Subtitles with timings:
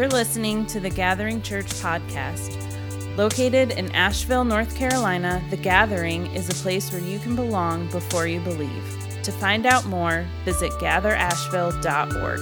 [0.00, 2.56] You're listening to the Gathering Church podcast.
[3.18, 8.26] Located in Asheville, North Carolina, The Gathering is a place where you can belong before
[8.26, 9.20] you believe.
[9.24, 12.40] To find out more, visit gatherasheville.org.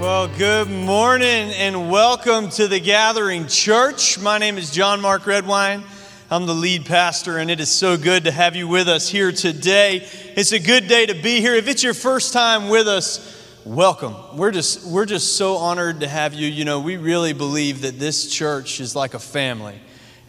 [0.00, 4.18] Well, good morning and welcome to the Gathering Church.
[4.18, 5.84] My name is John Mark Redwine.
[6.32, 9.32] I'm the lead pastor, and it is so good to have you with us here
[9.32, 10.08] today.
[10.34, 11.54] It's a good day to be here.
[11.54, 14.14] If it's your first time with us, welcome.
[14.38, 16.48] We're just, we're just so honored to have you.
[16.48, 19.78] You know, we really believe that this church is like a family.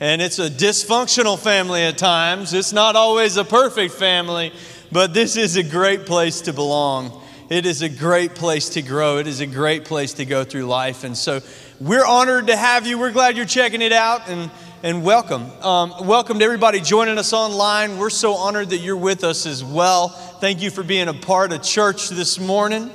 [0.01, 2.53] And it's a dysfunctional family at times.
[2.53, 4.51] It's not always a perfect family,
[4.91, 7.23] but this is a great place to belong.
[7.49, 9.19] It is a great place to grow.
[9.19, 11.05] It is a great place to go through life.
[11.05, 11.39] And so
[11.79, 12.97] we're honored to have you.
[12.97, 14.27] We're glad you're checking it out.
[14.27, 14.51] And
[14.83, 15.49] and welcome.
[15.61, 17.97] Um, welcome to everybody joining us online.
[17.97, 20.09] We're so honored that you're with us as well.
[20.09, 22.91] Thank you for being a part of church this morning.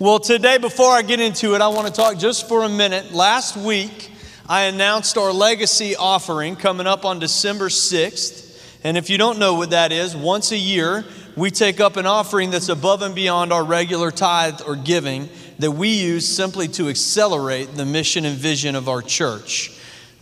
[0.00, 3.12] Well, today, before I get into it, I want to talk just for a minute.
[3.12, 4.10] Last week,
[4.48, 8.60] I announced our legacy offering coming up on December 6th.
[8.82, 11.04] And if you don't know what that is, once a year,
[11.36, 15.28] we take up an offering that's above and beyond our regular tithe or giving
[15.60, 19.71] that we use simply to accelerate the mission and vision of our church.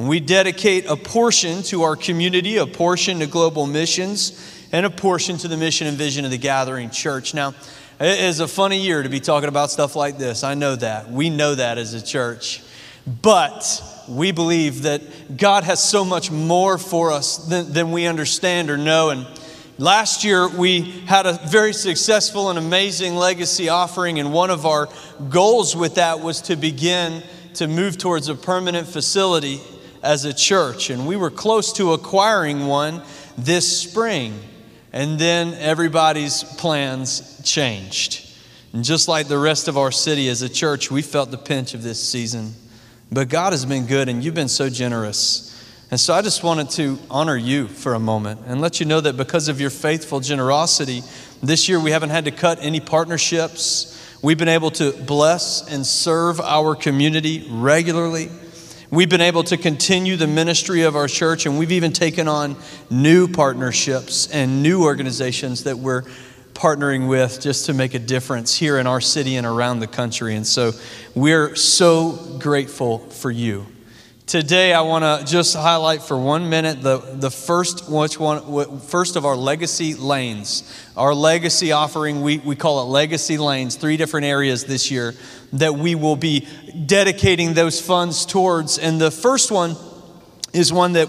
[0.01, 5.37] We dedicate a portion to our community, a portion to global missions, and a portion
[5.37, 7.35] to the mission and vision of the gathering church.
[7.35, 7.51] Now,
[8.01, 10.43] it is a funny year to be talking about stuff like this.
[10.43, 11.11] I know that.
[11.11, 12.63] We know that as a church.
[13.21, 18.71] But we believe that God has so much more for us than, than we understand
[18.71, 19.11] or know.
[19.11, 19.27] And
[19.77, 24.19] last year, we had a very successful and amazing legacy offering.
[24.19, 24.89] And one of our
[25.29, 27.23] goals with that was to begin
[27.57, 29.61] to move towards a permanent facility
[30.03, 33.03] as a church, and we were close to acquiring one
[33.37, 34.39] this spring.
[34.93, 38.29] And then everybody's plans changed.
[38.73, 41.75] And just like the rest of our city as a church, we felt the pinch
[41.75, 42.55] of this season.
[43.13, 45.47] But God has been good, and you've been so generous.
[45.91, 49.01] And so I just wanted to honor you for a moment and let you know
[49.01, 51.03] that because of your faithful generosity,
[51.43, 53.97] this year we haven't had to cut any partnerships.
[54.23, 58.29] We've been able to bless and serve our community regularly.
[58.93, 62.57] We've been able to continue the ministry of our church, and we've even taken on
[62.91, 66.03] new partnerships and new organizations that we're
[66.55, 70.35] partnering with just to make a difference here in our city and around the country.
[70.35, 70.73] And so
[71.15, 73.65] we're so grateful for you.
[74.31, 79.17] Today, I want to just highlight for one minute the, the first, which one, first
[79.17, 80.63] of our legacy lanes.
[80.97, 85.17] Our legacy offering, we, we call it Legacy Lanes, three different areas this year
[85.55, 86.47] that we will be
[86.87, 88.79] dedicating those funds towards.
[88.79, 89.75] And the first one
[90.53, 91.09] is one that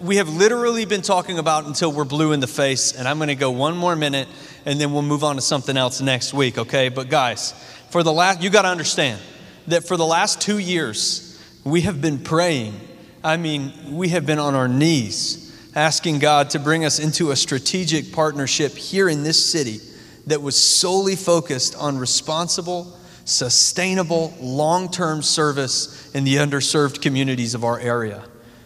[0.00, 2.92] we have literally been talking about until we're blue in the face.
[2.92, 4.28] And I'm going to go one more minute
[4.64, 6.88] and then we'll move on to something else next week, okay?
[6.88, 7.52] But guys,
[7.90, 9.20] for the last, you got to understand
[9.66, 11.31] that for the last two years,
[11.64, 12.78] we have been praying.
[13.22, 15.38] I mean, we have been on our knees
[15.74, 19.80] asking God to bring us into a strategic partnership here in this city
[20.26, 27.64] that was solely focused on responsible, sustainable, long term service in the underserved communities of
[27.64, 28.24] our area.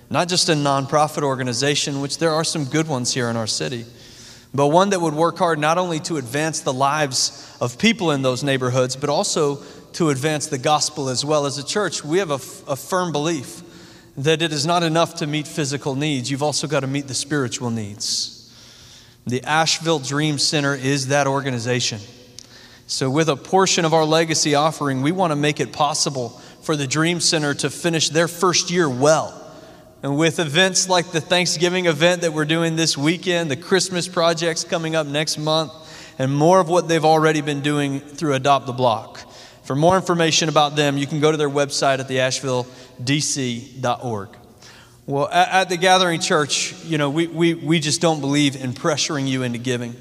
[0.09, 3.85] Not just a nonprofit organization, which there are some good ones here in our city,
[4.55, 8.23] but one that would work hard not only to advance the lives of people in
[8.23, 9.63] those neighborhoods, but also
[9.97, 11.47] to advance the gospel as well.
[11.47, 12.35] As a church, we have a,
[12.71, 13.63] a firm belief
[14.19, 17.15] that it is not enough to meet physical needs, you've also got to meet the
[17.15, 18.55] spiritual needs.
[19.27, 22.01] The Asheville Dream Center is that organization.
[22.87, 26.29] So, with a portion of our legacy offering, we want to make it possible
[26.61, 29.43] for the Dream Center to finish their first year well.
[30.03, 34.63] And with events like the Thanksgiving event that we're doing this weekend, the Christmas projects
[34.63, 35.73] coming up next month,
[36.19, 39.23] and more of what they've already been doing through Adopt the Block.
[39.67, 44.29] For more information about them, you can go to their website at theashevilledc.org.
[45.07, 48.75] Well, at, at the Gathering Church, you know, we, we, we just don't believe in
[48.75, 49.97] pressuring you into giving.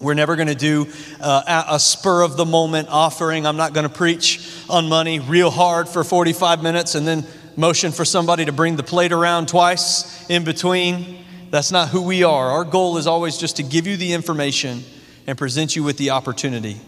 [0.00, 0.86] We're never going to do
[1.20, 3.46] uh, a spur of the moment offering.
[3.46, 7.26] I'm not going to preach on money real hard for 45 minutes and then
[7.56, 11.26] motion for somebody to bring the plate around twice in between.
[11.50, 12.52] That's not who we are.
[12.52, 14.82] Our goal is always just to give you the information
[15.26, 16.80] and present you with the opportunity.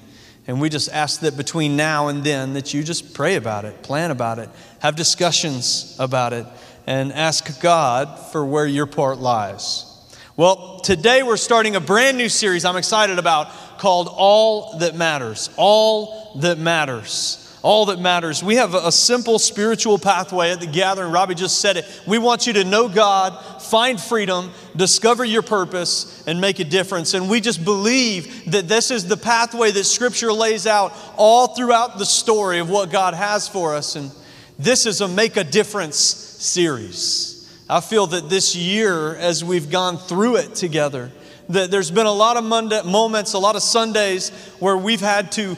[0.47, 3.83] And we just ask that between now and then that you just pray about it,
[3.83, 4.49] plan about it,
[4.81, 6.47] have discussions about it,
[6.87, 9.87] and ask God for where your part lies.
[10.37, 15.51] Well, today we're starting a brand new series I'm excited about called All That Matters.
[15.57, 17.50] All That Matters.
[17.63, 18.43] All that matters.
[18.43, 21.13] We have a simple spiritual pathway at the gathering.
[21.13, 21.87] Robbie just said it.
[22.07, 27.13] We want you to know God, find freedom, discover your purpose, and make a difference.
[27.13, 31.99] And we just believe that this is the pathway that Scripture lays out all throughout
[31.99, 33.95] the story of what God has for us.
[33.95, 34.11] And
[34.59, 37.37] this is a Make a Difference series.
[37.69, 41.13] I feel that this year, as we've gone through it together,
[41.51, 44.31] that there's been a lot of Monday, moments, a lot of Sundays
[44.61, 45.57] where we've had to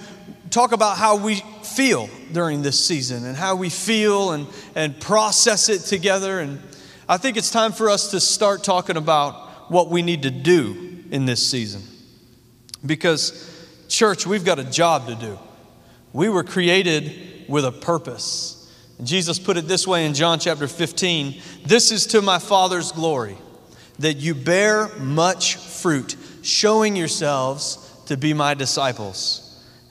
[0.53, 5.69] talk about how we feel during this season and how we feel and, and process
[5.69, 6.41] it together.
[6.41, 6.61] And
[7.09, 11.05] I think it's time for us to start talking about what we need to do
[11.11, 11.83] in this season.
[12.85, 15.39] Because, church, we've got a job to do.
[16.13, 18.59] We were created with a purpose.
[18.99, 22.93] And Jesus put it this way in John chapter 15 This is to my Father's
[22.93, 23.39] glory,
[23.99, 29.42] that you bear much fruit, showing yourselves to be my disciples.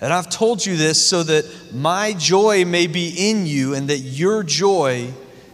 [0.02, 4.00] And I've told you this so that my joy may be in you and that
[4.00, 5.14] your joy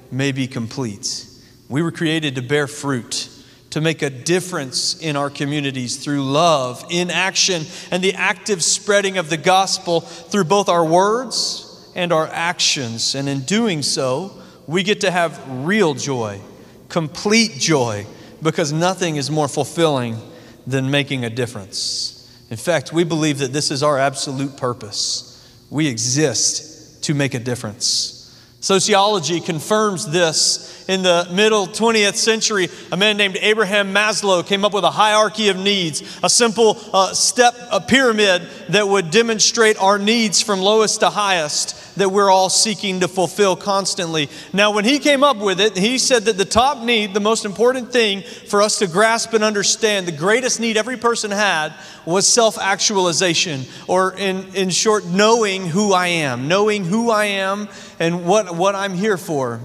[0.10, 1.26] may be complete.
[1.68, 3.30] We were created to bear fruit,
[3.72, 9.18] to make a difference in our communities through love, in action, and the active spreading
[9.18, 13.16] of the gospel through both our words and our actions.
[13.16, 14.32] And in doing so,
[14.66, 16.40] we get to have real joy,
[16.88, 18.06] complete joy,
[18.42, 20.22] because nothing is more fulfilling
[20.66, 22.17] than making a difference.
[22.50, 25.34] In fact, we believe that this is our absolute purpose.
[25.70, 28.18] We exist to make a difference.
[28.60, 30.74] Sociology confirms this.
[30.88, 35.50] In the middle 20th century, a man named Abraham Maslow came up with a hierarchy
[35.50, 41.02] of needs, a simple uh, step, a pyramid that would demonstrate our needs from lowest
[41.02, 44.30] to highest that we're all seeking to fulfill constantly.
[44.54, 47.46] Now, when he came up with it, he said that the top need, the most
[47.46, 51.74] important thing for us to grasp and understand, the greatest need every person had
[52.06, 57.68] was self actualization, or in, in short, knowing who I am, knowing who I am
[58.00, 59.60] and what, what I'm here for.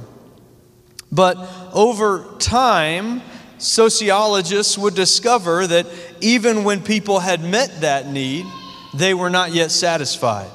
[1.11, 1.37] But
[1.75, 3.23] over time,
[3.58, 5.87] sociologists would discover that
[6.20, 8.46] even when people had met that need,
[8.94, 10.50] they were not yet satisfied.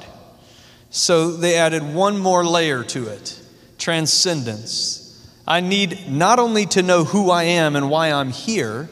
[0.90, 3.40] So they added one more layer to it
[3.78, 5.04] transcendence.
[5.46, 8.88] I need not only to know who I am and why I'm here,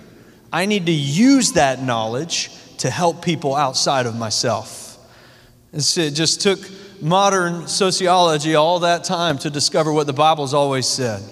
[0.52, 4.96] I need to use that knowledge to help people outside of myself.
[5.72, 6.60] it just took
[7.02, 11.22] modern sociology all that time to discover what the Bible's always said.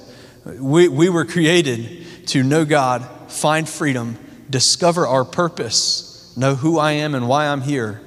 [0.45, 4.19] We, we were created to know God, find freedom,
[4.51, 8.03] discover our purpose, know who I am and why I'm here,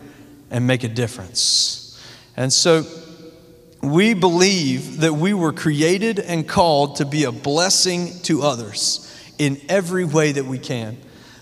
[0.51, 1.86] and make a difference.
[2.37, 2.85] And so
[3.81, 9.03] we believe that we were created and called to be a blessing to others
[9.37, 10.97] in every way that we can.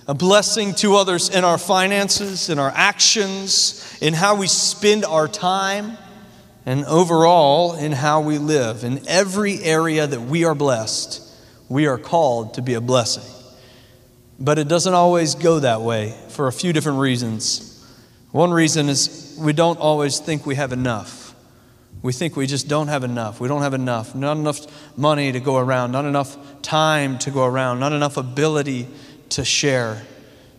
[0.08, 5.28] A blessing to others in our finances, in our actions, in how we spend our
[5.28, 5.98] time,
[6.66, 8.84] and overall in how we live.
[8.84, 11.22] In every area that we are blessed,
[11.70, 13.24] we are called to be a blessing.
[14.40, 17.72] But it doesn't always go that way for a few different reasons.
[18.32, 21.36] One reason is we don't always think we have enough.
[22.02, 23.40] We think we just don't have enough.
[23.40, 24.14] We don't have enough.
[24.14, 28.88] Not enough money to go around, not enough time to go around, not enough ability
[29.30, 30.04] to share.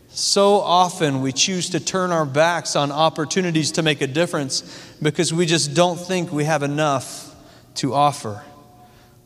[0.09, 4.63] So often we choose to turn our backs on opportunities to make a difference
[5.01, 7.35] because we just don't think we have enough
[7.77, 8.43] to offer.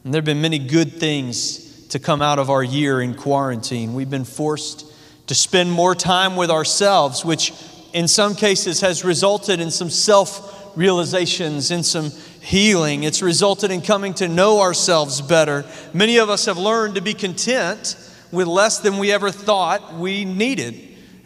[0.05, 3.95] And there have been many good things to come out of our year in quarantine.
[3.95, 4.87] We've been forced
[5.29, 7.53] to spend more time with ourselves, which
[7.93, 13.03] in some cases has resulted in some self realizations, in some healing.
[13.03, 15.65] It's resulted in coming to know ourselves better.
[15.93, 17.97] Many of us have learned to be content
[18.33, 20.75] with less than we ever thought we needed.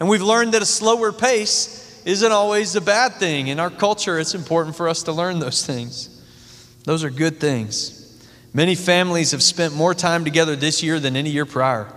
[0.01, 3.49] And we've learned that a slower pace isn't always a bad thing.
[3.49, 6.11] In our culture, it's important for us to learn those things.
[6.85, 8.01] Those are good things.
[8.53, 11.93] Many families have spent more time together this year than any year prior.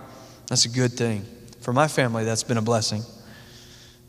[0.48, 1.24] That's a good thing.
[1.60, 3.02] For my family, that's been a blessing.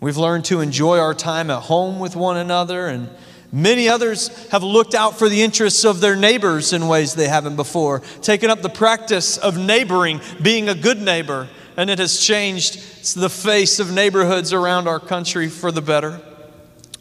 [0.02, 3.10] We've learned to enjoy our time at home with one another, and
[3.52, 7.58] many others have looked out for the interests of their neighbors in ways they haven't
[7.58, 13.16] before, taken up the practice of neighboring, being a good neighbor, and it has changed
[13.16, 16.22] the face of neighborhoods around our country for the better.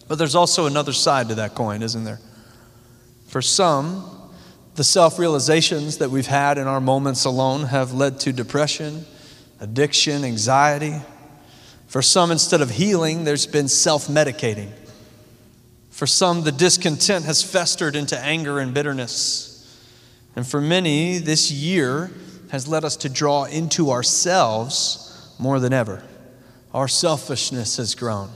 [0.09, 2.19] But there's also another side to that coin, isn't there?
[3.29, 4.11] For some,
[4.75, 9.05] the self realizations that we've had in our moments alone have led to depression,
[9.61, 10.95] addiction, anxiety
[11.89, 14.71] for some, instead of healing, there's been self medicating.
[15.91, 19.55] For some, the discontent has festered into anger and bitterness.
[20.37, 22.13] And for many, this year
[22.51, 26.05] has led us to draw into ourselves more than ever.
[26.75, 28.31] Our selfishness has grown.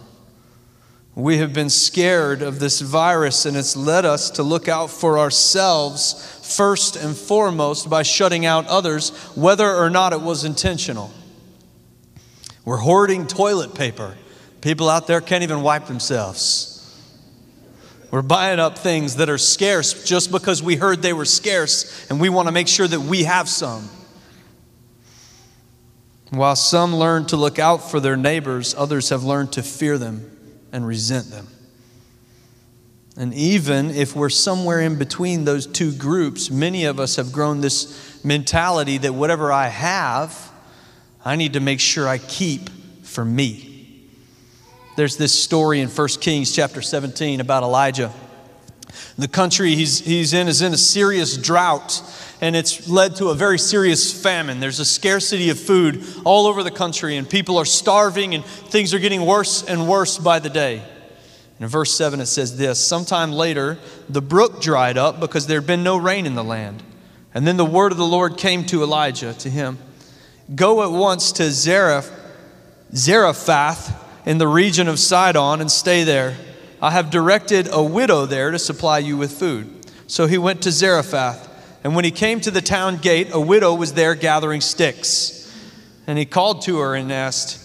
[1.14, 5.18] We have been scared of this virus, and it's led us to look out for
[5.18, 11.12] ourselves first and foremost by shutting out others, whether or not it was intentional.
[12.64, 14.16] We're hoarding toilet paper.
[14.60, 16.68] People out there can't even wipe themselves.
[18.12, 22.20] We're buying up things that are scarce just because we heard they were scarce, and
[22.20, 23.88] we want to make sure that we have some.
[26.30, 30.30] While some learn to look out for their neighbors, others have learned to fear them
[30.72, 31.48] and resent them.
[33.16, 37.60] And even if we're somewhere in between those two groups, many of us have grown
[37.60, 40.51] this mentality that whatever I have,
[41.24, 42.68] I need to make sure I keep
[43.02, 44.08] for me.
[44.96, 48.12] There's this story in 1 Kings chapter 17 about Elijah.
[49.16, 52.02] The country he's, he's in is in a serious drought,
[52.40, 54.60] and it's led to a very serious famine.
[54.60, 58.92] There's a scarcity of food all over the country, and people are starving, and things
[58.92, 60.82] are getting worse and worse by the day.
[61.58, 65.66] In verse 7, it says this Sometime later, the brook dried up because there had
[65.66, 66.82] been no rain in the land.
[67.34, 69.78] And then the word of the Lord came to Elijah, to him
[70.54, 72.10] Go at once to Zarephath,
[72.94, 76.36] Zarephath in the region of Sidon and stay there.
[76.80, 79.86] I have directed a widow there to supply you with food.
[80.06, 81.48] So he went to Zarephath.
[81.84, 85.52] And when he came to the town gate, a widow was there gathering sticks.
[86.06, 87.58] And he called to her and asked,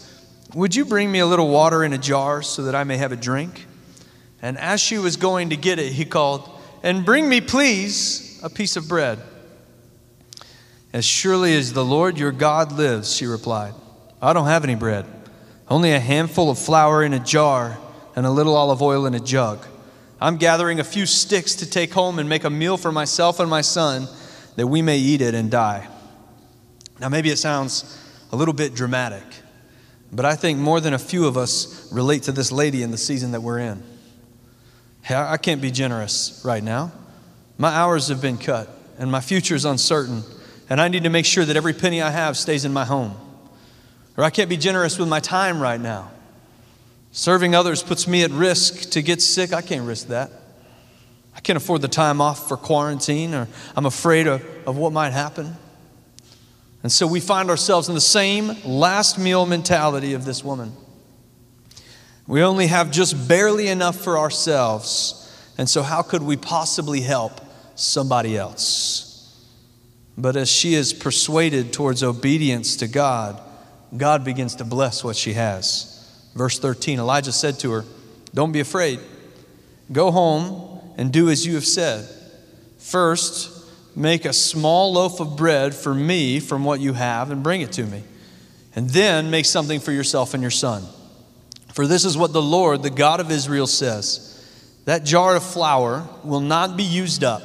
[0.54, 3.12] Would you bring me a little water in a jar so that I may have
[3.12, 3.66] a drink?
[4.42, 6.50] And as she was going to get it, he called,
[6.84, 9.20] And bring me, please, a piece of bread.
[10.98, 13.76] As surely as the Lord your God lives, she replied,
[14.20, 15.06] I don't have any bread,
[15.70, 17.78] only a handful of flour in a jar
[18.16, 19.64] and a little olive oil in a jug.
[20.20, 23.48] I'm gathering a few sticks to take home and make a meal for myself and
[23.48, 24.08] my son
[24.56, 25.88] that we may eat it and die.
[27.00, 29.22] Now, maybe it sounds a little bit dramatic,
[30.12, 32.98] but I think more than a few of us relate to this lady in the
[32.98, 33.84] season that we're in.
[35.04, 36.92] Hey, I can't be generous right now.
[37.60, 40.24] My hours have been cut, and my future is uncertain,
[40.70, 43.16] and I need to make sure that every penny I have stays in my home.
[44.18, 46.12] Or I can't be generous with my time right now.
[47.12, 49.54] Serving others puts me at risk to get sick.
[49.54, 50.32] I can't risk that.
[51.36, 55.12] I can't afford the time off for quarantine, or I'm afraid of, of what might
[55.12, 55.56] happen.
[56.84, 60.74] And so we find ourselves in the same last meal mentality of this woman.
[62.28, 65.24] We only have just barely enough for ourselves.
[65.58, 67.40] And so, how could we possibly help
[67.76, 69.07] somebody else?
[70.18, 73.40] But as she is persuaded towards obedience to God,
[73.96, 75.94] God begins to bless what she has.
[76.36, 77.86] Verse 13 Elijah said to her,
[78.34, 79.00] Don't be afraid.
[79.92, 82.08] Go home and do as you have said.
[82.80, 83.54] First,
[83.96, 87.72] make a small loaf of bread for me from what you have and bring it
[87.74, 88.04] to me.
[88.76, 90.84] And then make something for yourself and your son.
[91.74, 94.44] For this is what the Lord, the God of Israel, says
[94.86, 97.44] That jar of flour will not be used up,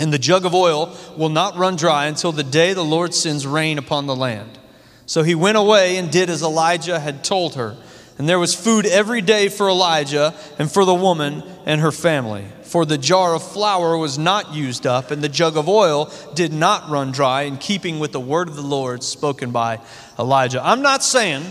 [0.00, 3.46] and the jug of oil will not run dry until the day the Lord sends
[3.46, 4.58] rain upon the land.
[5.06, 7.76] So he went away and did as Elijah had told her.
[8.18, 12.44] And there was food every day for Elijah and for the woman and her family.
[12.64, 16.52] For the jar of flour was not used up, and the jug of oil did
[16.52, 19.80] not run dry, in keeping with the word of the Lord spoken by
[20.18, 20.64] Elijah.
[20.64, 21.44] I'm not saying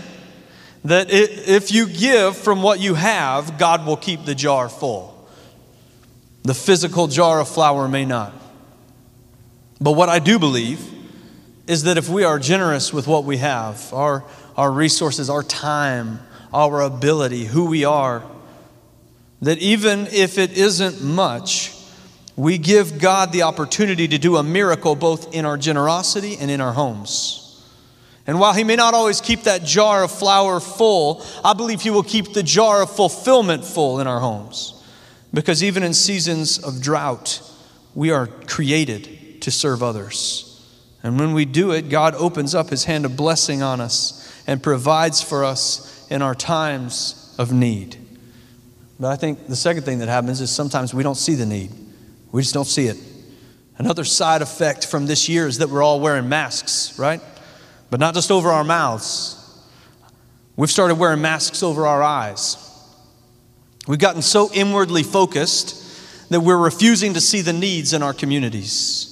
[0.84, 5.28] that if you give from what you have, God will keep the jar full.
[6.44, 8.39] The physical jar of flour may not.
[9.80, 10.80] But what I do believe
[11.66, 14.24] is that if we are generous with what we have, our,
[14.56, 16.20] our resources, our time,
[16.52, 18.22] our ability, who we are,
[19.40, 21.74] that even if it isn't much,
[22.36, 26.60] we give God the opportunity to do a miracle both in our generosity and in
[26.60, 27.64] our homes.
[28.26, 31.90] And while He may not always keep that jar of flour full, I believe He
[31.90, 34.74] will keep the jar of fulfillment full in our homes.
[35.32, 37.40] Because even in seasons of drought,
[37.94, 40.46] we are created to serve others.
[41.02, 44.62] And when we do it, God opens up His hand of blessing on us and
[44.62, 47.96] provides for us in our times of need.
[48.98, 51.70] But I think the second thing that happens is sometimes we don't see the need,
[52.32, 52.98] we just don't see it.
[53.78, 57.22] Another side effect from this year is that we're all wearing masks, right?
[57.90, 59.36] but not just over our mouths.
[60.56, 62.56] We've started wearing masks over our eyes.
[63.86, 65.76] We've gotten so inwardly focused
[66.30, 69.08] that we're refusing to see the needs in our communities.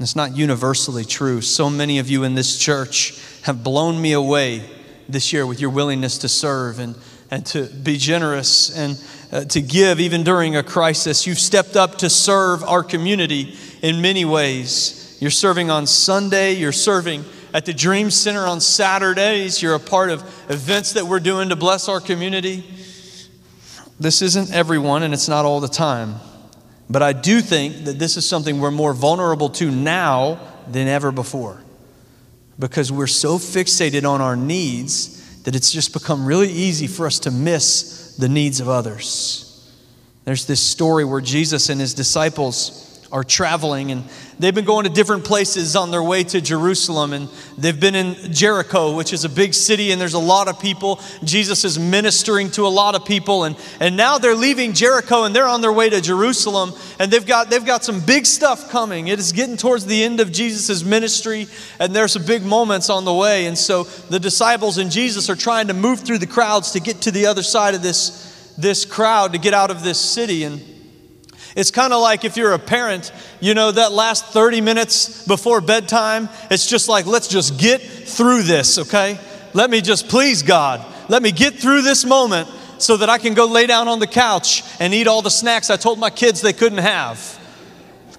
[0.00, 1.40] It's not universally true.
[1.40, 4.62] So many of you in this church have blown me away
[5.08, 6.94] this year with your willingness to serve and,
[7.30, 9.02] and to be generous and
[9.32, 11.26] uh, to give even during a crisis.
[11.26, 15.18] You've stepped up to serve our community in many ways.
[15.20, 19.60] You're serving on Sunday, you're serving at the Dream Center on Saturdays.
[19.60, 22.64] You're a part of events that we're doing to bless our community.
[23.98, 26.20] This isn't everyone and it's not all the time.
[26.90, 31.12] But I do think that this is something we're more vulnerable to now than ever
[31.12, 31.62] before.
[32.58, 37.20] Because we're so fixated on our needs that it's just become really easy for us
[37.20, 39.44] to miss the needs of others.
[40.24, 44.04] There's this story where Jesus and his disciples are traveling and
[44.38, 48.32] they've been going to different places on their way to Jerusalem and they've been in
[48.32, 51.00] Jericho which is a big city and there's a lot of people.
[51.24, 55.34] Jesus is ministering to a lot of people and and now they're leaving Jericho and
[55.34, 59.08] they're on their way to Jerusalem and they've got they've got some big stuff coming.
[59.08, 61.46] It is getting towards the end of Jesus' ministry
[61.78, 65.36] and there's some big moments on the way and so the disciples and Jesus are
[65.36, 68.84] trying to move through the crowds to get to the other side of this this
[68.84, 70.60] crowd to get out of this city and
[71.58, 73.10] it's kind of like if you're a parent,
[73.40, 78.44] you know, that last 30 minutes before bedtime, it's just like, let's just get through
[78.44, 79.18] this, okay?
[79.54, 80.86] Let me just please God.
[81.08, 82.48] Let me get through this moment
[82.78, 85.68] so that I can go lay down on the couch and eat all the snacks
[85.68, 87.36] I told my kids they couldn't have.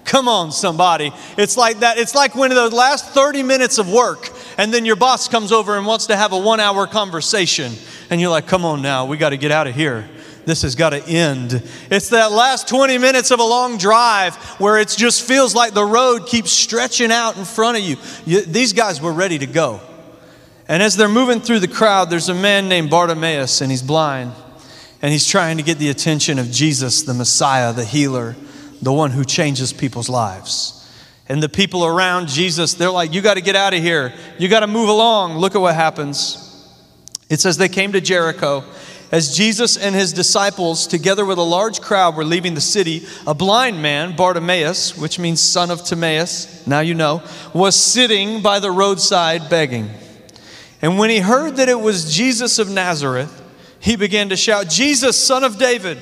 [0.04, 1.10] Come on, somebody.
[1.38, 1.96] It's like that.
[1.96, 4.28] It's like when the last 30 minutes of work,
[4.58, 7.72] and then your boss comes over and wants to have a one hour conversation,
[8.10, 10.06] and you're like, come on now, we got to get out of here
[10.46, 11.62] this has got to end.
[11.90, 15.84] It's that last 20 minutes of a long drive where it just feels like the
[15.84, 17.96] road keeps stretching out in front of you.
[18.24, 19.80] you these guys were ready to go.
[20.68, 24.32] And as they're moving through the crowd, there's a man named Bartimaeus, and he's blind.
[25.02, 28.36] And he's trying to get the attention of Jesus, the Messiah, the healer,
[28.80, 30.76] the one who changes people's lives.
[31.28, 34.12] And the people around Jesus, they're like, You got to get out of here.
[34.38, 35.38] You got to move along.
[35.38, 36.46] Look at what happens.
[37.28, 38.64] It says they came to Jericho.
[39.12, 43.34] As Jesus and his disciples, together with a large crowd, were leaving the city, a
[43.34, 48.70] blind man, Bartimaeus, which means son of Timaeus, now you know, was sitting by the
[48.70, 49.90] roadside begging.
[50.80, 53.36] And when he heard that it was Jesus of Nazareth,
[53.80, 55.98] he began to shout, Jesus, son of David,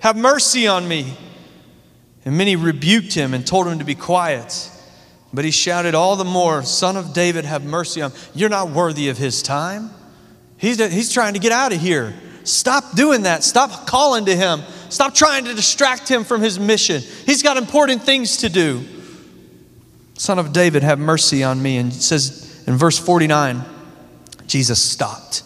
[0.00, 1.16] have mercy on me.
[2.26, 4.70] And many rebuked him and told him to be quiet.
[5.32, 8.18] But he shouted all the more, Son of David, have mercy on me.
[8.34, 9.90] You're not worthy of his time.
[10.58, 12.14] He's, he's trying to get out of here.
[12.44, 13.44] Stop doing that.
[13.44, 14.62] Stop calling to him.
[14.88, 17.02] Stop trying to distract him from his mission.
[17.26, 18.84] He's got important things to do.
[20.14, 21.76] Son of David, have mercy on me.
[21.76, 23.62] And it says in verse 49,
[24.46, 25.42] Jesus stopped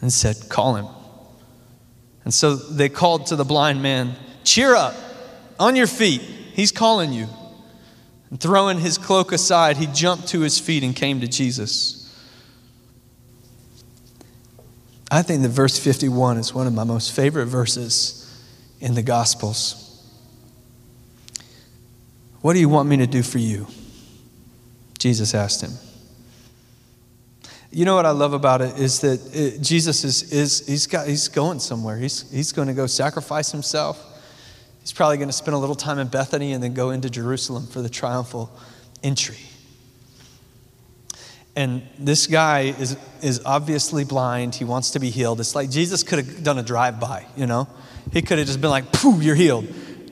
[0.00, 0.86] and said, Call him.
[2.24, 4.94] And so they called to the blind man, Cheer up,
[5.58, 6.20] on your feet.
[6.20, 7.28] He's calling you.
[8.30, 12.01] And throwing his cloak aside, he jumped to his feet and came to Jesus.
[15.12, 18.18] I think that verse 51 is one of my most favorite verses
[18.80, 19.78] in the Gospels.
[22.40, 23.66] What do you want me to do for you?
[24.98, 25.72] Jesus asked him.
[27.70, 31.06] You know what I love about it is that it, Jesus is, is he's, got,
[31.06, 31.98] he's going somewhere.
[31.98, 34.02] He's, he's going to go sacrifice himself.
[34.80, 37.66] He's probably going to spend a little time in Bethany and then go into Jerusalem
[37.66, 38.50] for the triumphal
[39.02, 39.36] entry.
[41.54, 44.54] And this guy is, is obviously blind.
[44.54, 45.38] He wants to be healed.
[45.40, 47.68] It's like Jesus could have done a drive by, you know?
[48.12, 49.66] He could have just been like, pooh, you're healed.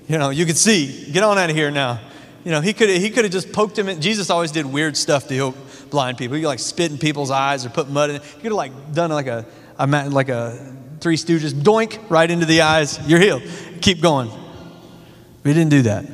[0.06, 1.10] You know, you could see.
[1.12, 2.00] Get on out of here now.
[2.44, 4.00] You know, he could he could have just poked him in.
[4.00, 5.54] Jesus always did weird stuff to heal
[5.90, 6.36] blind people.
[6.36, 8.20] He could like spit in people's eyes or put mud in.
[8.20, 9.44] He could have like done like a,
[9.78, 12.98] a like a Three Stooges, doink, right into the eyes.
[13.08, 13.42] You're healed.
[13.80, 14.30] Keep going.
[15.44, 16.06] He didn't do that.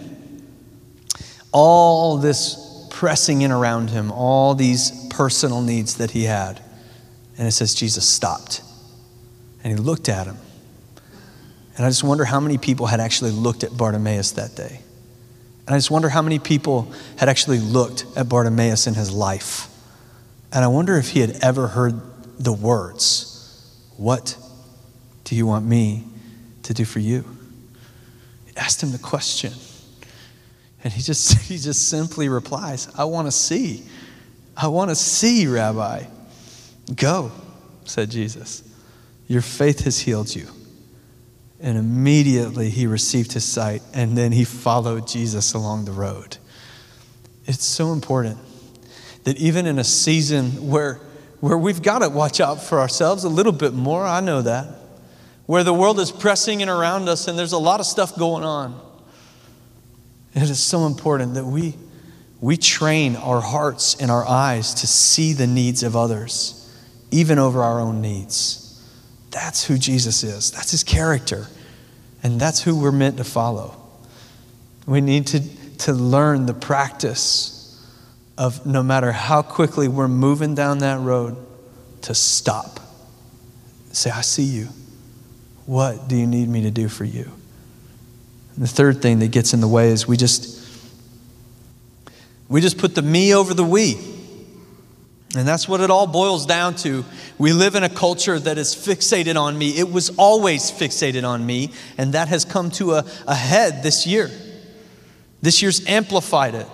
[1.53, 6.61] All this pressing in around him, all these personal needs that he had.
[7.39, 8.63] And it says Jesus stopped
[9.65, 10.37] and he looked at him.
[11.77, 14.81] And I just wonder how many people had actually looked at Bartimaeus that day.
[15.67, 19.69] And I just wonder how many people had actually looked at Bartimaeus in his life.
[20.53, 22.01] And I wonder if he had ever heard
[22.39, 24.37] the words, What
[25.25, 26.05] do you want me
[26.63, 27.25] to do for you?
[28.47, 29.53] He asked him the question.
[30.85, 33.83] And he just, he just simply replies, I want to see.
[34.57, 36.05] I want to see, Rabbi.
[36.95, 37.33] Go,
[37.85, 38.63] said Jesus.
[39.29, 40.47] Your faith has healed you.
[41.61, 46.37] And immediately he received his sight, and then he followed Jesus along the road.
[47.47, 48.39] It's so important
[49.25, 51.01] that even in a season where,
[51.41, 54.69] where we've got to watch out for ourselves a little bit more, I know that,
[55.47, 58.45] where the world is pressing in around us and there's a lot of stuff going
[58.45, 58.81] on,
[60.35, 61.75] it is so important that we
[62.41, 66.71] we train our hearts and our eyes to see the needs of others,
[67.11, 68.63] even over our own needs.
[69.31, 71.47] That's who Jesus is, that's his character,
[72.23, 73.77] and that's who we're meant to follow.
[74.87, 75.41] We need to,
[75.79, 77.53] to learn the practice
[78.39, 81.37] of no matter how quickly we're moving down that road,
[82.03, 82.79] to stop.
[83.93, 84.69] Say, I see you.
[85.65, 87.25] What do you need me to do for you?
[88.55, 90.66] And the third thing that gets in the way is we just
[92.49, 93.99] we just put the me over the we.
[95.37, 97.05] And that's what it all boils down to.
[97.37, 99.79] We live in a culture that is fixated on me.
[99.79, 104.07] It was always fixated on me, and that has come to a, a head this
[104.07, 104.31] year.
[105.43, 106.67] This year's amplified it.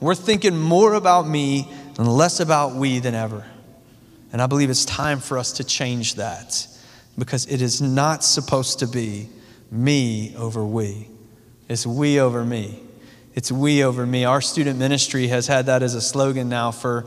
[0.00, 3.44] We're thinking more about me and less about we than ever.
[4.32, 6.66] And I believe it's time for us to change that
[7.16, 9.28] because it is not supposed to be
[9.70, 11.08] me over we.
[11.68, 12.83] It's we over me.
[13.34, 14.24] It's we over me.
[14.24, 17.06] Our student ministry has had that as a slogan now for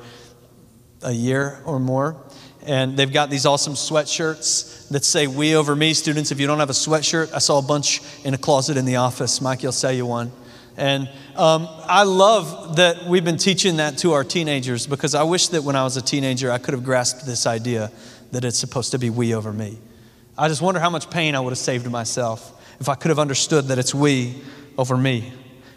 [1.01, 2.21] a year or more.
[2.65, 5.93] And they've got these awesome sweatshirts that say we over me.
[5.93, 8.83] Students, if you don't have a sweatshirt, I saw a bunch in a closet in
[8.83, 9.39] the office.
[9.39, 10.33] Mike, you'll sell you one.
[10.75, 15.47] And um, I love that we've been teaching that to our teenagers because I wish
[15.49, 17.89] that when I was a teenager, I could have grasped this idea
[18.31, 19.79] that it's supposed to be we over me.
[20.37, 23.17] I just wonder how much pain I would have saved myself if I could have
[23.17, 24.41] understood that it's we
[24.77, 25.31] over me.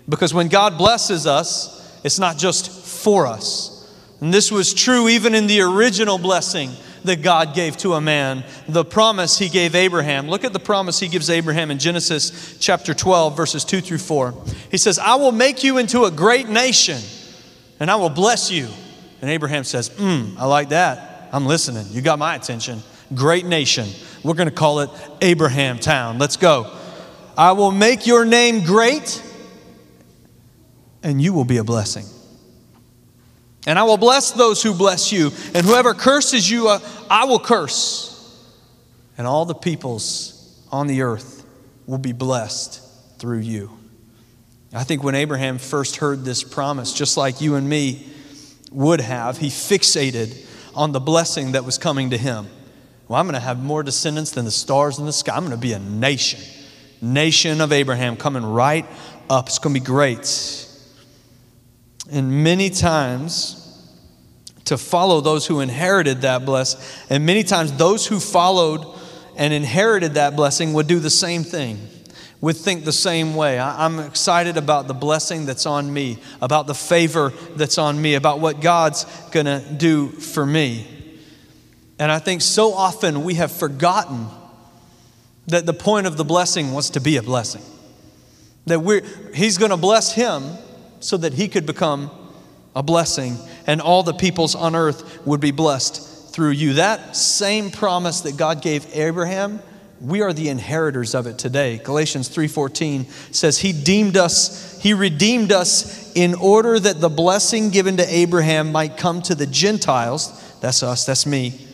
[0.08, 3.76] Because when God blesses us, it's not just for us.
[4.20, 6.70] And this was true even in the original blessing
[7.04, 10.28] that God gave to a man, the promise he gave Abraham.
[10.28, 14.34] Look at the promise he gives Abraham in Genesis chapter 12, verses 2 through 4.
[14.70, 16.98] He says, I will make you into a great nation,
[17.78, 18.68] and I will bless you.
[19.22, 21.28] And Abraham says, Hmm, I like that.
[21.32, 21.86] I'm listening.
[21.90, 22.82] You got my attention.
[23.14, 23.86] Great nation.
[24.22, 24.90] We're going to call it
[25.22, 26.18] Abraham Town.
[26.18, 26.76] Let's go.
[27.36, 29.22] I will make your name great,
[31.02, 32.04] and you will be a blessing.
[33.66, 37.38] And I will bless those who bless you, and whoever curses you, uh, I will
[37.38, 38.06] curse.
[39.18, 41.44] And all the peoples on the earth
[41.86, 42.80] will be blessed
[43.18, 43.70] through you.
[44.72, 48.06] I think when Abraham first heard this promise, just like you and me
[48.70, 52.46] would have, he fixated on the blessing that was coming to him.
[53.08, 55.34] Well, I'm going to have more descendants than the stars in the sky.
[55.34, 56.40] I'm going to be a nation.
[57.02, 58.86] Nation of Abraham coming right
[59.28, 59.48] up.
[59.48, 60.24] It's going to be great.
[62.10, 63.56] And many times,
[64.64, 68.84] to follow those who inherited that blessing, and many times those who followed
[69.36, 71.78] and inherited that blessing would do the same thing,
[72.40, 73.58] would think the same way.
[73.58, 78.40] I'm excited about the blessing that's on me, about the favor that's on me, about
[78.40, 80.86] what God's gonna do for me.
[81.98, 84.26] And I think so often we have forgotten
[85.46, 87.62] that the point of the blessing was to be a blessing.
[88.66, 89.02] That we're,
[89.34, 90.56] He's gonna bless him
[91.00, 92.10] so that he could become
[92.76, 93.36] a blessing
[93.66, 96.74] and all the peoples on earth would be blessed through you.
[96.74, 99.60] That same promise that God gave Abraham,
[100.00, 101.78] we are the inheritors of it today.
[101.78, 107.96] Galatians 3:14 says he deemed us, he redeemed us in order that the blessing given
[107.98, 111.66] to Abraham might come to the Gentiles, that's us, that's me,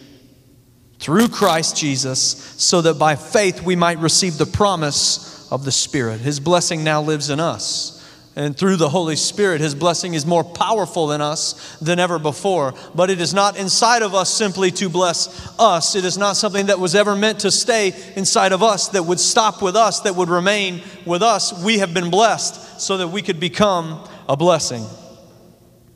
[0.98, 2.18] through Christ Jesus,
[2.56, 6.20] so that by faith we might receive the promise of the Spirit.
[6.20, 7.95] His blessing now lives in us
[8.36, 12.74] and through the Holy Spirit, His blessing is more powerful in us than ever before.
[12.94, 15.96] But it is not inside of us simply to bless us.
[15.96, 19.20] It is not something that was ever meant to stay inside of us, that would
[19.20, 21.64] stop with us, that would remain with us.
[21.64, 24.84] We have been blessed so that we could become a blessing.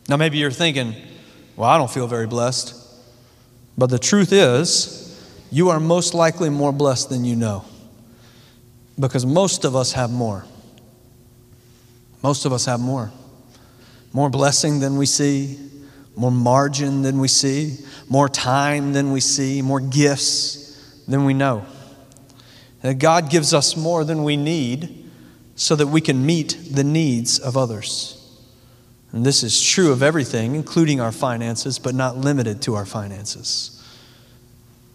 [0.09, 0.97] Now, maybe you're thinking,
[1.57, 2.75] well, I don't feel very blessed.
[3.77, 7.67] But the truth is, you are most likely more blessed than you know
[8.99, 10.47] because most of us have more.
[12.23, 13.11] Most of us have more.
[14.13, 15.59] More blessing than we see,
[16.17, 17.77] more margin than we see,
[18.09, 21.65] more time than we see, more gifts than we know.
[22.83, 25.11] That God gives us more than we need
[25.55, 28.17] so that we can meet the needs of others.
[29.13, 33.77] And this is true of everything, including our finances, but not limited to our finances.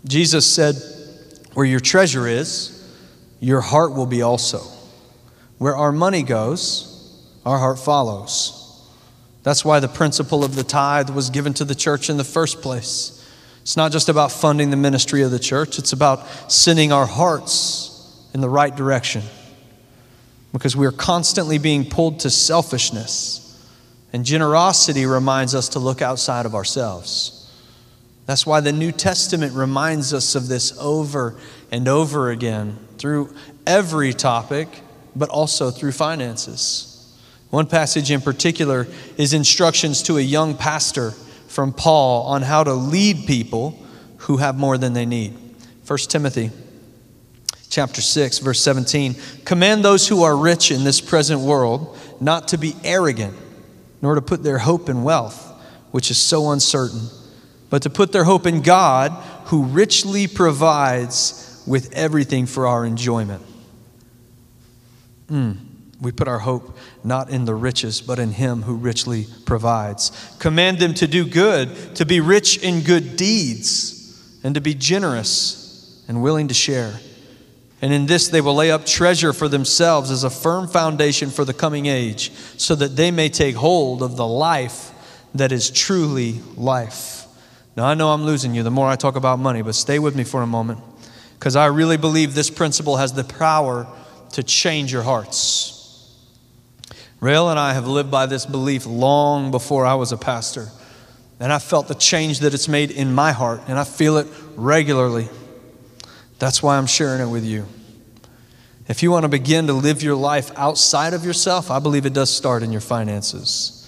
[0.06, 0.76] Jesus said,
[1.54, 2.72] Where your treasure is,
[3.40, 4.60] your heart will be also.
[5.58, 6.95] Where our money goes,
[7.46, 8.62] our heart follows.
[9.44, 12.62] That's why the principle of the tithe was given to the church in the first
[12.62, 13.12] place.
[13.62, 17.92] It's not just about funding the ministry of the church, it's about sending our hearts
[18.34, 19.24] in the right direction.
[20.52, 23.42] Because we are constantly being pulled to selfishness.
[24.14, 27.52] And generosity reminds us to look outside of ourselves.
[28.26, 31.36] That's why the New Testament reminds us of this over
[31.72, 33.36] and over again through
[33.68, 34.68] every topic,
[35.16, 36.95] but also through finances.
[37.56, 41.12] One passage in particular is instructions to a young pastor
[41.48, 43.82] from Paul on how to lead people
[44.18, 45.38] who have more than they need.
[45.88, 46.52] 1 Timothy
[47.70, 49.16] chapter 6 verse 17
[49.46, 53.34] command those who are rich in this present world not to be arrogant
[54.02, 55.50] nor to put their hope in wealth
[55.92, 57.08] which is so uncertain
[57.70, 59.12] but to put their hope in God
[59.46, 63.44] who richly provides with everything for our enjoyment.
[65.30, 65.65] Mm.
[66.02, 70.12] We put our hope not in the riches, but in Him who richly provides.
[70.40, 76.04] Command them to do good, to be rich in good deeds, and to be generous
[76.08, 77.00] and willing to share.
[77.82, 81.46] And in this they will lay up treasure for themselves as a firm foundation for
[81.46, 84.92] the coming age, so that they may take hold of the life
[85.34, 87.26] that is truly life.
[87.76, 90.16] Now, I know I'm losing you the more I talk about money, but stay with
[90.16, 90.80] me for a moment,
[91.38, 93.88] because I really believe this principle has the power
[94.32, 95.74] to change your hearts.
[97.20, 100.68] Rail and I have lived by this belief long before I was a pastor.
[101.40, 104.28] And I felt the change that it's made in my heart, and I feel it
[104.56, 105.28] regularly.
[106.40, 107.66] That's why I'm sharing it with you.
[108.88, 112.14] If you want to begin to live your life outside of yourself, I believe it
[112.14, 113.82] does start in your finances.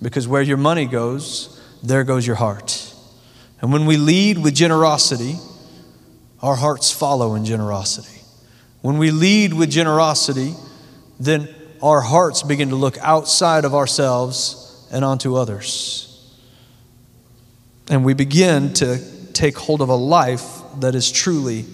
[0.00, 2.94] Because where your money goes, there goes your heart.
[3.60, 5.36] And when we lead with generosity,
[6.40, 8.20] our hearts follow in generosity.
[8.80, 10.54] When we lead with generosity,
[11.18, 11.48] then
[11.84, 16.10] our hearts begin to look outside of ourselves and onto others.
[17.90, 18.98] And we begin to
[19.34, 21.66] take hold of a life that is truly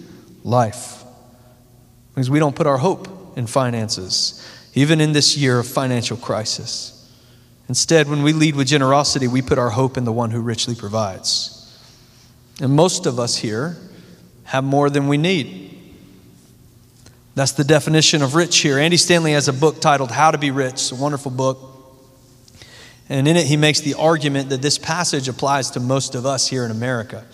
[0.43, 1.05] life.
[2.13, 4.45] Because we don't put our hope in finances,
[4.75, 7.09] even in this year of financial crisis.
[7.69, 10.75] Instead, when we lead with generosity, we put our hope in the one who richly
[10.75, 11.57] provides.
[12.61, 13.77] And most of us here
[14.43, 15.70] have more than we need.
[17.35, 18.79] That's the definition of rich here.
[18.79, 20.73] Andy Stanley has a book titled How to Be Rich.
[20.73, 21.59] It's a wonderful book.
[23.09, 26.49] And in it, he makes the argument that this passage applies to most of us
[26.49, 27.25] here in America.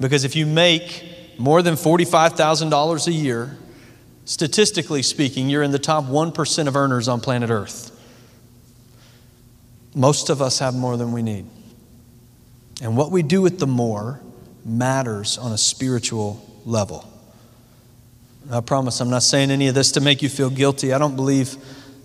[0.00, 1.04] Because if you make
[1.38, 3.56] more than $45,000 a year,
[4.24, 7.92] statistically speaking, you're in the top 1% of earners on planet Earth.
[9.94, 11.46] Most of us have more than we need.
[12.82, 14.20] And what we do with the more
[14.64, 17.10] matters on a spiritual level.
[18.50, 20.92] I promise I'm not saying any of this to make you feel guilty.
[20.92, 21.56] I don't believe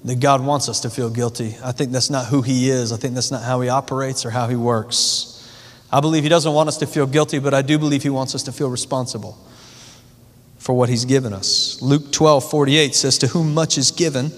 [0.03, 1.55] that God wants us to feel guilty.
[1.63, 2.91] I think that's not who He is.
[2.91, 5.27] I think that's not how He operates or how He works.
[5.91, 8.33] I believe He doesn't want us to feel guilty, but I do believe He wants
[8.33, 9.37] us to feel responsible
[10.57, 11.79] for what He's given us.
[11.81, 14.31] Luke 12 48 says, To whom much is given,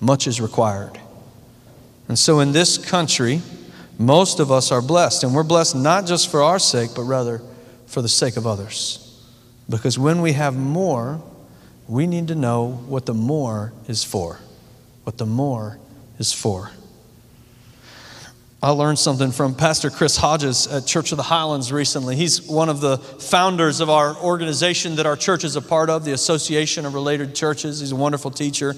[0.00, 0.98] much is required.
[2.08, 3.42] And so in this country,
[3.98, 7.42] most of us are blessed, and we're blessed not just for our sake, but rather
[7.86, 9.00] for the sake of others.
[9.68, 11.22] Because when we have more,
[11.88, 14.40] we need to know what the more is for.
[15.04, 15.78] What the more
[16.18, 16.70] is for.
[18.62, 22.16] I learned something from Pastor Chris Hodges at Church of the Highlands recently.
[22.16, 26.06] He's one of the founders of our organization that our church is a part of,
[26.06, 27.80] the Association of Related Churches.
[27.80, 28.70] He's a wonderful teacher.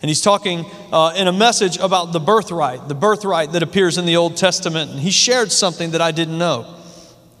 [0.00, 4.06] And he's talking uh, in a message about the birthright, the birthright that appears in
[4.06, 4.90] the Old Testament.
[4.90, 6.74] And he shared something that I didn't know.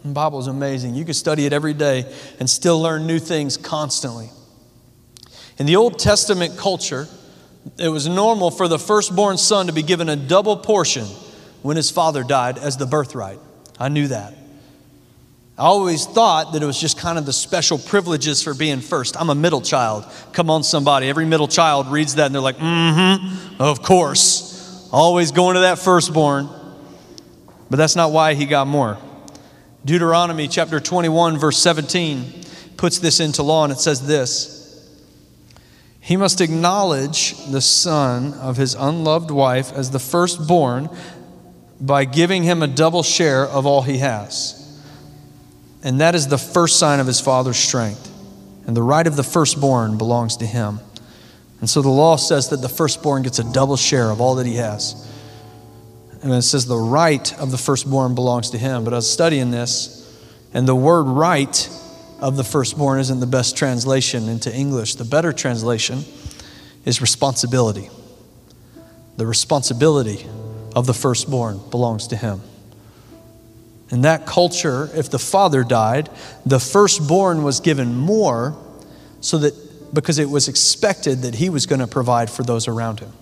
[0.04, 0.94] The Bible is amazing.
[0.96, 4.28] You can study it every day and still learn new things constantly.
[5.58, 7.08] In the Old Testament culture,
[7.78, 11.06] it was normal for the firstborn son to be given a double portion
[11.62, 13.38] when his father died as the birthright.
[13.78, 14.34] I knew that.
[15.58, 19.18] I always thought that it was just kind of the special privileges for being first.
[19.18, 20.04] I'm a middle child.
[20.32, 21.08] Come on, somebody.
[21.08, 24.88] Every middle child reads that and they're like, mm hmm, of course.
[24.92, 26.48] Always going to that firstborn.
[27.70, 28.98] But that's not why he got more.
[29.84, 32.44] Deuteronomy chapter 21, verse 17
[32.76, 34.55] puts this into law, and it says this
[36.06, 40.88] he must acknowledge the son of his unloved wife as the firstborn
[41.80, 44.80] by giving him a double share of all he has.
[45.82, 48.08] And that is the first sign of his father's strength.
[48.68, 50.78] And the right of the firstborn belongs to him.
[51.58, 54.46] And so the law says that the firstborn gets a double share of all that
[54.46, 55.12] he has.
[56.22, 58.84] And it says the right of the firstborn belongs to him.
[58.84, 60.08] But I was studying this,
[60.54, 61.68] and the word right
[62.20, 64.94] of the firstborn isn't the best translation into English.
[64.94, 66.04] The better translation
[66.84, 67.90] is responsibility.
[69.16, 70.26] The responsibility
[70.74, 72.42] of the firstborn belongs to him.
[73.90, 76.10] In that culture, if the father died,
[76.44, 78.56] the firstborn was given more
[79.20, 79.54] so that
[79.94, 83.12] because it was expected that he was going to provide for those around him.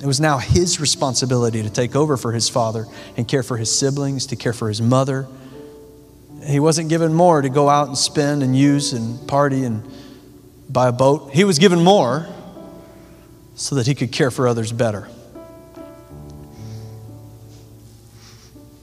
[0.00, 3.76] It was now his responsibility to take over for his father and care for his
[3.76, 5.26] siblings, to care for his mother,
[6.44, 9.88] he wasn't given more to go out and spend and use and party and
[10.68, 11.30] buy a boat.
[11.32, 12.26] He was given more
[13.54, 15.08] so that he could care for others better.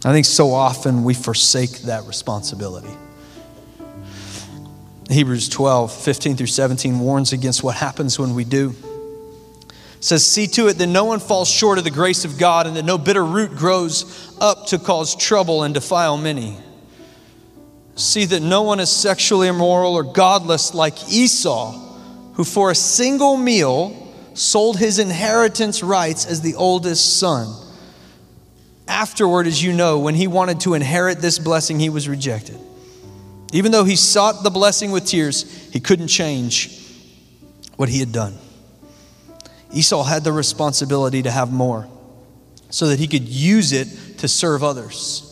[0.05, 2.95] I think so often we forsake that responsibility.
[5.09, 8.75] Hebrews 12, 15 through 17 warns against what happens when we do.
[9.97, 12.67] It says, See to it that no one falls short of the grace of God
[12.67, 16.57] and that no bitter root grows up to cause trouble and defile many
[17.99, 21.73] See that no one is sexually immoral or godless like Esau,
[22.35, 27.53] who for a single meal sold his inheritance rights as the oldest son.
[28.87, 32.57] Afterward, as you know, when he wanted to inherit this blessing, he was rejected.
[33.51, 36.81] Even though he sought the blessing with tears, he couldn't change
[37.75, 38.37] what he had done.
[39.73, 41.85] Esau had the responsibility to have more
[42.69, 45.28] so that he could use it to serve others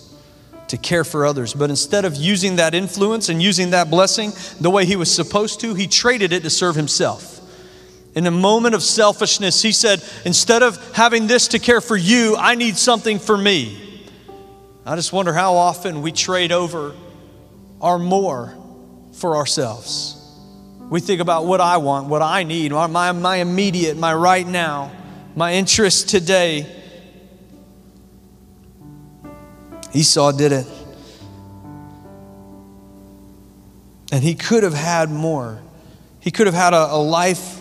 [0.69, 1.53] to care for others.
[1.53, 5.59] But instead of using that influence and using that blessing the way he was supposed
[5.61, 7.39] to, he traded it to serve himself.
[8.15, 12.35] In a moment of selfishness, he said, Instead of having this to care for you,
[12.35, 14.05] I need something for me.
[14.85, 16.95] I just wonder how often we trade over
[17.81, 18.55] our more
[19.13, 20.15] for ourselves.
[20.89, 24.91] We think about what I want, what I need, my, my immediate, my right now,
[25.35, 26.65] my interest today.
[29.93, 30.67] Esau did it.
[34.11, 35.61] And he could have had more.
[36.19, 37.59] He could have had a, a, life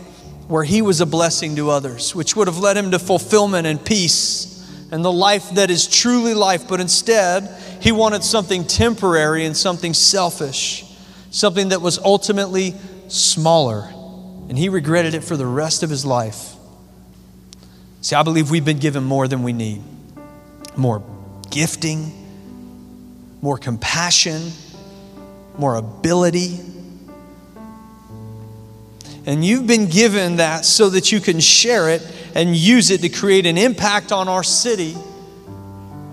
[0.49, 3.85] where he was a blessing to others, which would have led him to fulfillment and
[3.85, 4.53] peace
[4.91, 6.69] and the life that is truly life.
[6.69, 7.49] But instead,
[7.81, 10.85] he wanted something temporary and something selfish,
[11.31, 12.75] something that was ultimately
[13.09, 13.89] smaller.
[14.49, 16.55] And he regretted it for the rest of his life.
[18.01, 19.83] See, I believe we've been given more than we need
[20.77, 21.03] more
[21.51, 22.13] gifting,
[23.43, 24.51] more compassion,
[25.59, 26.61] more ability.
[29.27, 32.03] And you've been given that so that you can share it
[32.35, 34.95] and use it to create an impact on our city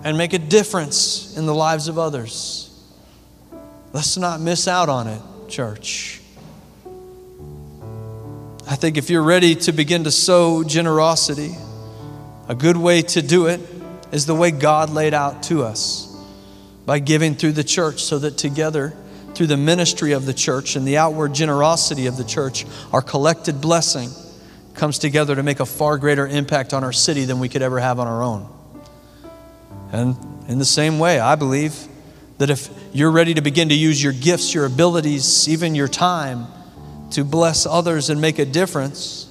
[0.04, 2.70] and make a difference in the lives of others.
[3.92, 6.20] Let's not miss out on it, church.
[8.66, 11.54] I think if you're ready to begin to sow generosity,
[12.48, 13.60] a good way to do it
[14.14, 16.06] is the way God laid out to us
[16.86, 18.94] by giving through the church so that together,
[19.34, 23.60] through the ministry of the church and the outward generosity of the church, our collected
[23.60, 24.08] blessing
[24.74, 27.80] comes together to make a far greater impact on our city than we could ever
[27.80, 28.48] have on our own.
[29.90, 30.16] And
[30.48, 31.76] in the same way, I believe
[32.38, 36.46] that if you're ready to begin to use your gifts, your abilities, even your time
[37.10, 39.28] to bless others and make a difference,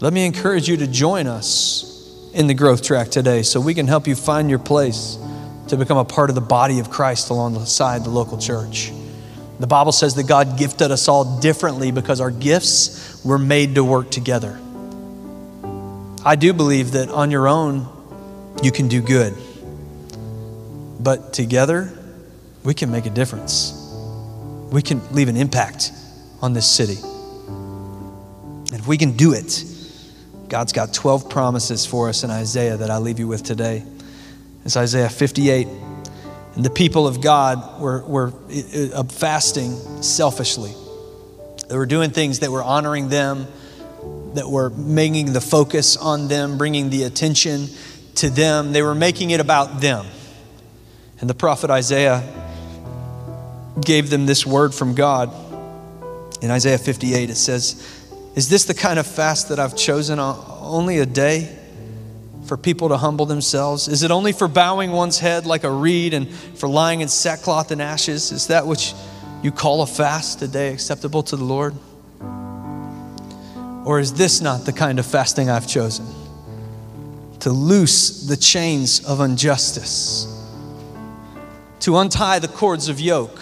[0.00, 1.97] let me encourage you to join us
[2.32, 5.18] in the growth track today so we can help you find your place
[5.68, 8.92] to become a part of the body of Christ alongside the local church.
[9.60, 13.84] The Bible says that God gifted us all differently because our gifts were made to
[13.84, 14.58] work together.
[16.24, 17.86] I do believe that on your own,
[18.62, 19.34] you can do good.
[21.00, 21.92] But together,
[22.64, 23.72] we can make a difference.
[24.70, 25.92] We can leave an impact
[26.40, 26.98] on this city.
[26.98, 29.64] And if we can do it,
[30.48, 33.84] God's got 12 promises for us in Isaiah that I leave you with today.
[34.64, 35.66] It's Isaiah 58.
[35.66, 38.32] And the people of God were, were
[38.94, 40.72] uh, fasting selfishly.
[41.68, 43.46] They were doing things that were honoring them,
[44.34, 47.66] that were making the focus on them, bringing the attention
[48.16, 48.72] to them.
[48.72, 50.06] They were making it about them.
[51.20, 52.22] And the prophet Isaiah
[53.84, 55.30] gave them this word from God.
[56.42, 57.97] In Isaiah 58, it says,
[58.38, 61.58] Is this the kind of fast that I've chosen uh, only a day?
[62.46, 63.88] for people to humble themselves?
[63.88, 67.72] Is it only for bowing one's head like a reed and for lying in sackcloth
[67.72, 68.30] and ashes?
[68.32, 68.94] Is that which
[69.42, 71.74] you call a fast, a day acceptable to the Lord?
[73.84, 76.06] Or is this not the kind of fasting I've chosen?
[77.40, 80.24] To loose the chains of injustice,
[81.80, 83.40] to untie the cords of yoke,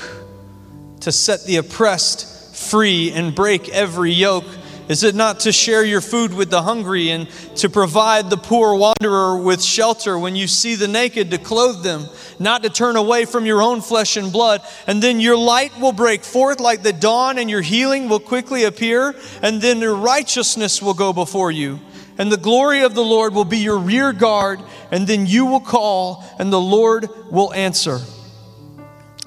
[1.02, 4.46] to set the oppressed free and break every yoke
[4.88, 8.74] is it not to share your food with the hungry and to provide the poor
[8.76, 12.06] wanderer with shelter when you see the naked to clothe them,
[12.38, 14.62] not to turn away from your own flesh and blood?
[14.86, 18.64] And then your light will break forth like the dawn, and your healing will quickly
[18.64, 21.80] appear, and then your righteousness will go before you.
[22.18, 25.60] And the glory of the Lord will be your rear guard, and then you will
[25.60, 27.98] call, and the Lord will answer.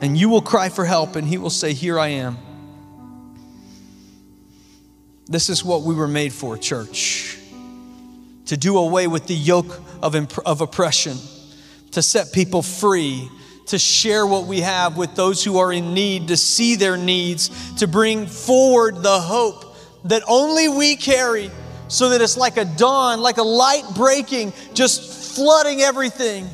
[0.01, 2.37] And you will cry for help, and he will say, Here I am.
[5.29, 7.37] This is what we were made for, church.
[8.47, 11.17] To do away with the yoke of, imp- of oppression,
[11.91, 13.29] to set people free,
[13.67, 17.75] to share what we have with those who are in need, to see their needs,
[17.75, 19.75] to bring forward the hope
[20.05, 21.51] that only we carry,
[21.89, 26.47] so that it's like a dawn, like a light breaking, just flooding everything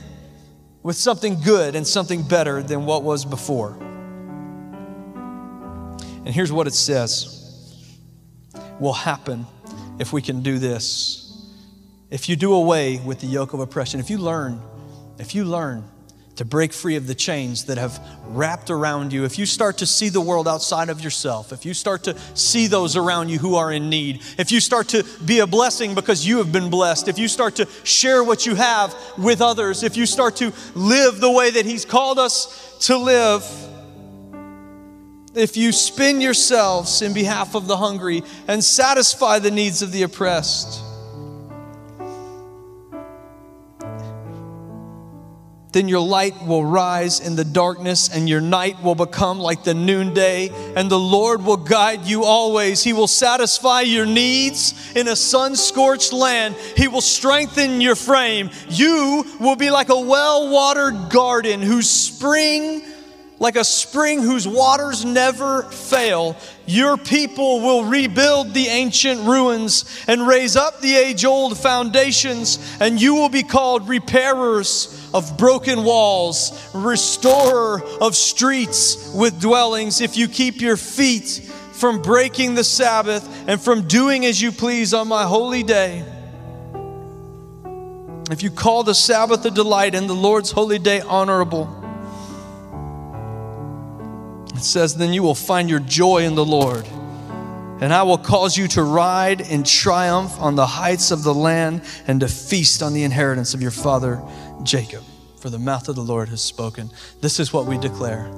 [0.84, 3.72] with something good and something better than what was before.
[6.26, 7.45] And here's what it says
[8.80, 9.46] will happen
[10.00, 11.22] if we can do this.
[12.10, 14.62] If you do away with the yoke of oppression, if you learn,
[15.18, 15.84] if you learn
[16.36, 19.86] to break free of the chains that have wrapped around you, if you start to
[19.86, 23.56] see the world outside of yourself, if you start to see those around you who
[23.56, 27.08] are in need, if you start to be a blessing because you have been blessed,
[27.08, 31.22] if you start to share what you have with others, if you start to live
[31.22, 33.44] the way that He's called us to live,
[35.36, 40.04] if you spin yourselves in behalf of the hungry and satisfy the needs of the
[40.04, 40.82] oppressed,
[45.74, 49.74] then your light will rise in the darkness and your night will become like the
[49.74, 52.82] noonday and the Lord will guide you always.
[52.82, 56.56] He will satisfy your needs in a sun scorched land.
[56.78, 58.52] He will strengthen your frame.
[58.70, 62.82] You will be like a well watered garden whose spring
[63.40, 66.38] like a spring whose waters never fail.
[66.66, 73.02] Your people will rebuild the ancient ruins and raise up the age old foundations, and
[73.02, 80.02] you will be called repairers of broken walls, restorer of streets with dwellings.
[80.02, 81.42] If you keep your feet
[81.74, 86.06] from breaking the Sabbath and from doing as you please on my holy day,
[88.32, 91.85] if you call the Sabbath a delight and the Lord's holy day honorable,
[94.58, 96.86] it says, Then you will find your joy in the Lord.
[97.82, 101.82] And I will cause you to ride in triumph on the heights of the land
[102.08, 104.22] and to feast on the inheritance of your father
[104.64, 105.04] Jacob.
[105.40, 106.90] For the mouth of the Lord has spoken.
[107.22, 108.32] This is what we declare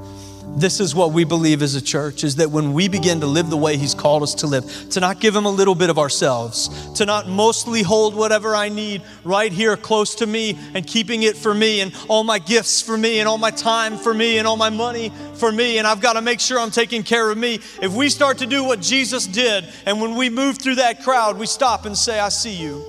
[0.56, 3.50] this is what we believe as a church is that when we begin to live
[3.50, 6.00] the way he's called us to live to not give him a little bit of
[6.00, 11.24] ourselves to not mostly hold whatever i need right here close to me and keeping
[11.24, 14.40] it for me and all my gifts for me and all my time for me
[14.40, 17.30] and all my money for me and i've got to make sure i'm taking care
[17.30, 17.56] of me.
[17.82, 21.38] If we start to do what jesus did and when we move through that crowd
[21.38, 22.84] we stop and say i see you.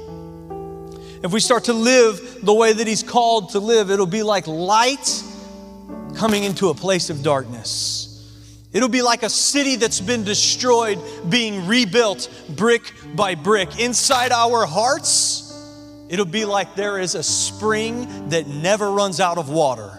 [1.22, 4.46] If we start to live the way that he's called to live it'll be like
[4.46, 5.22] light
[6.16, 8.08] coming into a place of darkness.
[8.72, 13.80] It'll be like a city that's been destroyed being rebuilt brick by brick.
[13.80, 15.44] Inside our hearts,
[16.10, 19.98] it'll be like there is a spring that never runs out of water.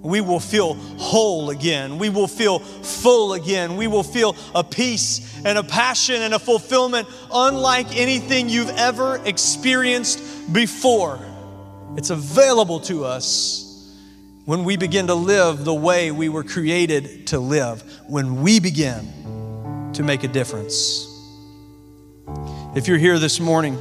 [0.00, 1.98] We will feel whole again.
[1.98, 3.76] We will feel full again.
[3.76, 9.20] We will feel a peace and a passion and a fulfillment unlike anything you've ever
[9.24, 11.18] experienced before.
[11.96, 13.63] It's available to us
[14.44, 19.90] when we begin to live the way we were created to live, when we begin
[19.94, 21.08] to make a difference.
[22.74, 23.78] If you're here this morning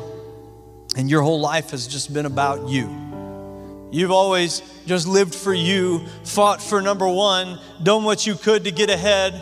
[0.96, 6.06] and your whole life has just been about you, you've always just lived for you,
[6.24, 9.34] fought for number one, done what you could to get ahead,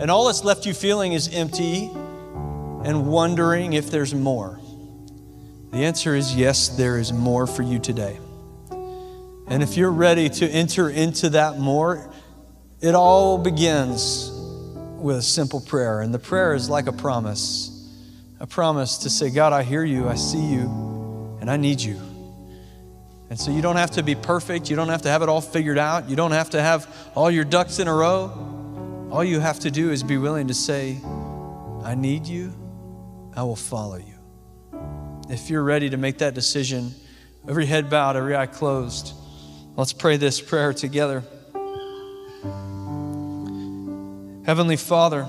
[0.00, 1.84] and all that's left you feeling is empty
[2.84, 4.60] and wondering if there's more.
[5.70, 8.18] The answer is yes, there is more for you today.
[9.50, 12.12] And if you're ready to enter into that more,
[12.80, 14.30] it all begins
[15.00, 16.00] with a simple prayer.
[16.00, 17.74] And the prayer is like a promise
[18.40, 21.98] a promise to say, God, I hear you, I see you, and I need you.
[23.30, 24.70] And so you don't have to be perfect.
[24.70, 26.08] You don't have to have it all figured out.
[26.08, 29.08] You don't have to have all your ducks in a row.
[29.10, 30.98] All you have to do is be willing to say,
[31.82, 32.54] I need you,
[33.34, 34.14] I will follow you.
[35.28, 36.94] If you're ready to make that decision,
[37.48, 39.14] every head bowed, every eye closed,
[39.78, 41.22] Let's pray this prayer together.
[44.44, 45.24] Heavenly Father,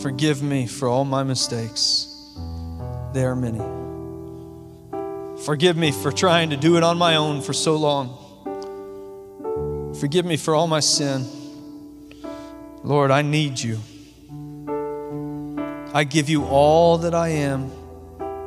[0.00, 2.08] forgive me for all my mistakes.
[3.12, 3.58] They are many.
[5.44, 8.16] Forgive me for trying to do it on my own for so long.
[10.00, 11.26] Forgive me for all my sin.
[12.82, 13.78] Lord, I need you.
[15.92, 17.70] I give you all that I am.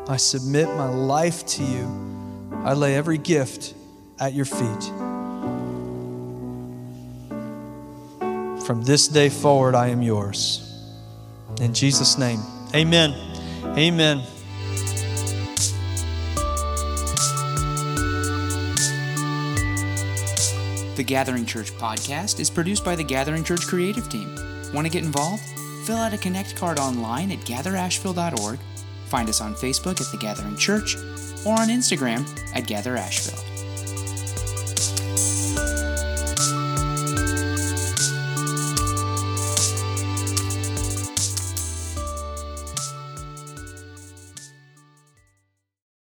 [0.07, 2.49] I submit my life to you.
[2.63, 3.76] I lay every gift
[4.20, 4.84] at your feet.
[8.65, 10.63] From this day forward, I am yours.
[11.61, 12.41] In Jesus' name,
[12.76, 13.13] amen.
[13.78, 14.22] Amen.
[20.95, 24.36] The Gathering Church podcast is produced by the Gathering Church creative team.
[24.74, 25.43] Want to get involved?
[25.86, 28.59] Fill out a Connect card online at gatherasheville.org.
[29.05, 30.97] find us on Facebook at The Gathering Church,
[31.45, 33.47] or on Instagram at Gather Asheville.